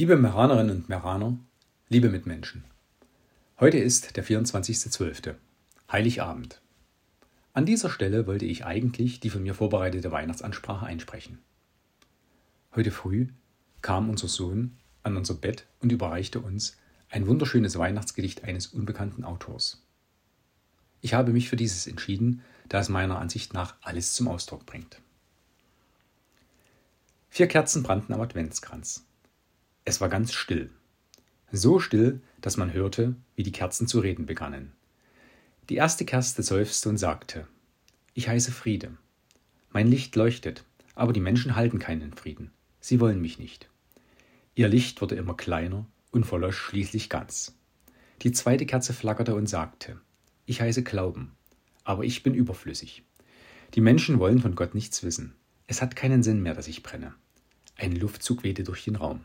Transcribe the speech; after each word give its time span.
Liebe 0.00 0.16
Meranerinnen 0.16 0.76
und 0.76 0.88
Meraner, 0.88 1.36
liebe 1.90 2.08
Mitmenschen. 2.08 2.64
Heute 3.58 3.76
ist 3.76 4.16
der 4.16 4.24
24.12., 4.24 5.34
Heiligabend. 5.92 6.62
An 7.52 7.66
dieser 7.66 7.90
Stelle 7.90 8.26
wollte 8.26 8.46
ich 8.46 8.64
eigentlich 8.64 9.20
die 9.20 9.28
von 9.28 9.42
mir 9.42 9.52
vorbereitete 9.52 10.10
Weihnachtsansprache 10.10 10.86
einsprechen. 10.86 11.36
Heute 12.74 12.92
früh 12.92 13.26
kam 13.82 14.08
unser 14.08 14.28
Sohn 14.28 14.78
an 15.02 15.18
unser 15.18 15.34
Bett 15.34 15.66
und 15.80 15.92
überreichte 15.92 16.40
uns 16.40 16.78
ein 17.10 17.26
wunderschönes 17.26 17.78
Weihnachtsgedicht 17.78 18.44
eines 18.44 18.68
unbekannten 18.68 19.22
Autors. 19.22 19.82
Ich 21.02 21.12
habe 21.12 21.32
mich 21.32 21.50
für 21.50 21.56
dieses 21.56 21.86
entschieden, 21.86 22.40
da 22.70 22.80
es 22.80 22.88
meiner 22.88 23.18
Ansicht 23.18 23.52
nach 23.52 23.74
alles 23.82 24.14
zum 24.14 24.28
Ausdruck 24.28 24.64
bringt. 24.64 24.98
Vier 27.28 27.48
Kerzen 27.48 27.82
brannten 27.82 28.14
am 28.14 28.22
Adventskranz. 28.22 29.04
Es 29.84 30.00
war 30.00 30.08
ganz 30.08 30.32
still. 30.32 30.70
So 31.52 31.80
still, 31.80 32.20
dass 32.40 32.56
man 32.56 32.72
hörte, 32.72 33.14
wie 33.34 33.42
die 33.42 33.52
Kerzen 33.52 33.86
zu 33.86 34.00
reden 34.00 34.26
begannen. 34.26 34.72
Die 35.68 35.76
erste 35.76 36.04
Kerze 36.04 36.42
seufzte 36.42 36.88
und 36.88 36.98
sagte 36.98 37.46
Ich 38.14 38.28
heiße 38.28 38.52
Friede. 38.52 38.96
Mein 39.70 39.88
Licht 39.88 40.14
leuchtet, 40.16 40.64
aber 40.94 41.12
die 41.12 41.20
Menschen 41.20 41.56
halten 41.56 41.78
keinen 41.78 42.12
Frieden. 42.12 42.50
Sie 42.80 43.00
wollen 43.00 43.20
mich 43.20 43.38
nicht. 43.38 43.68
Ihr 44.54 44.68
Licht 44.68 45.00
wurde 45.00 45.14
immer 45.14 45.36
kleiner 45.36 45.86
und 46.10 46.26
verlosch 46.26 46.58
schließlich 46.58 47.08
ganz. 47.08 47.56
Die 48.22 48.32
zweite 48.32 48.66
Kerze 48.66 48.92
flackerte 48.92 49.34
und 49.34 49.48
sagte 49.48 50.00
Ich 50.44 50.60
heiße 50.60 50.82
Glauben, 50.82 51.32
aber 51.84 52.04
ich 52.04 52.22
bin 52.22 52.34
überflüssig. 52.34 53.04
Die 53.74 53.80
Menschen 53.80 54.18
wollen 54.18 54.40
von 54.40 54.54
Gott 54.54 54.74
nichts 54.74 55.02
wissen. 55.02 55.34
Es 55.66 55.80
hat 55.80 55.96
keinen 55.96 56.22
Sinn 56.22 56.42
mehr, 56.42 56.54
dass 56.54 56.68
ich 56.68 56.82
brenne. 56.82 57.14
Ein 57.76 57.94
Luftzug 57.94 58.42
wehte 58.42 58.64
durch 58.64 58.84
den 58.84 58.96
Raum. 58.96 59.24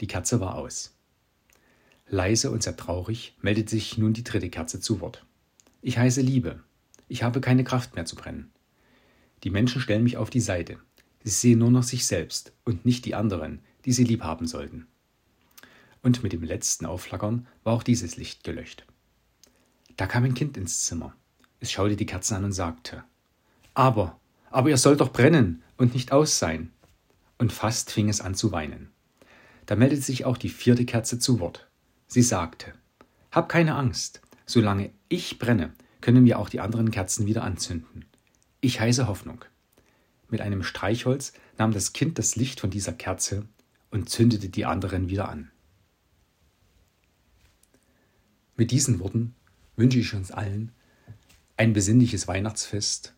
Die 0.00 0.06
Kerze 0.06 0.40
war 0.40 0.54
aus. 0.54 0.96
Leise 2.08 2.50
und 2.50 2.62
sehr 2.62 2.76
traurig 2.76 3.36
meldet 3.40 3.68
sich 3.68 3.98
nun 3.98 4.12
die 4.12 4.24
dritte 4.24 4.50
Kerze 4.50 4.80
zu 4.80 5.00
Wort. 5.00 5.24
Ich 5.82 5.98
heiße 5.98 6.22
Liebe. 6.22 6.62
Ich 7.08 7.22
habe 7.22 7.40
keine 7.40 7.64
Kraft 7.64 7.94
mehr 7.94 8.04
zu 8.04 8.16
brennen. 8.16 8.50
Die 9.44 9.50
Menschen 9.50 9.80
stellen 9.80 10.02
mich 10.02 10.16
auf 10.16 10.30
die 10.30 10.40
Seite. 10.40 10.78
Sie 11.22 11.30
sehen 11.30 11.58
nur 11.58 11.70
noch 11.70 11.82
sich 11.82 12.06
selbst 12.06 12.52
und 12.64 12.84
nicht 12.84 13.04
die 13.04 13.14
anderen, 13.14 13.60
die 13.84 13.92
sie 13.92 14.04
lieb 14.04 14.22
haben 14.22 14.46
sollten. 14.46 14.86
Und 16.02 16.22
mit 16.22 16.32
dem 16.32 16.42
letzten 16.42 16.86
Aufflackern 16.86 17.46
war 17.62 17.74
auch 17.74 17.82
dieses 17.82 18.16
Licht 18.16 18.42
gelöscht. 18.42 18.86
Da 19.96 20.06
kam 20.06 20.24
ein 20.24 20.34
Kind 20.34 20.56
ins 20.56 20.84
Zimmer. 20.84 21.14
Es 21.60 21.70
schaute 21.70 21.96
die 21.96 22.06
Kerzen 22.06 22.36
an 22.36 22.44
und 22.44 22.52
sagte: 22.52 23.04
Aber, 23.74 24.18
aber 24.50 24.70
ihr 24.70 24.78
sollt 24.78 25.00
doch 25.00 25.12
brennen 25.12 25.62
und 25.76 25.92
nicht 25.92 26.10
aus 26.10 26.38
sein. 26.38 26.70
Und 27.38 27.52
fast 27.52 27.90
fing 27.90 28.08
es 28.08 28.22
an 28.22 28.34
zu 28.34 28.50
weinen. 28.50 28.90
Da 29.70 29.76
meldete 29.76 30.02
sich 30.02 30.24
auch 30.24 30.36
die 30.36 30.48
vierte 30.48 30.84
Kerze 30.84 31.20
zu 31.20 31.38
Wort. 31.38 31.68
Sie 32.08 32.22
sagte, 32.22 32.72
Hab 33.30 33.48
keine 33.48 33.76
Angst, 33.76 34.20
solange 34.44 34.90
ich 35.08 35.38
brenne, 35.38 35.72
können 36.00 36.24
wir 36.24 36.40
auch 36.40 36.48
die 36.48 36.58
anderen 36.58 36.90
Kerzen 36.90 37.28
wieder 37.28 37.44
anzünden. 37.44 38.04
Ich 38.60 38.80
heiße 38.80 39.06
Hoffnung. 39.06 39.44
Mit 40.28 40.40
einem 40.40 40.64
Streichholz 40.64 41.34
nahm 41.56 41.70
das 41.70 41.92
Kind 41.92 42.18
das 42.18 42.34
Licht 42.34 42.58
von 42.58 42.70
dieser 42.70 42.92
Kerze 42.92 43.46
und 43.92 44.10
zündete 44.10 44.48
die 44.48 44.64
anderen 44.64 45.08
wieder 45.08 45.28
an. 45.28 45.52
Mit 48.56 48.72
diesen 48.72 48.98
Worten 48.98 49.36
wünsche 49.76 50.00
ich 50.00 50.12
uns 50.14 50.32
allen 50.32 50.72
ein 51.56 51.74
besinnliches 51.74 52.26
Weihnachtsfest 52.26 53.14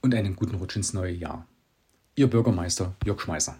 und 0.00 0.12
einen 0.12 0.34
guten 0.34 0.56
Rutsch 0.56 0.74
ins 0.74 0.92
neue 0.92 1.14
Jahr. 1.14 1.46
Ihr 2.16 2.26
Bürgermeister 2.26 2.96
Jörg 3.04 3.20
Schmeißer. 3.20 3.56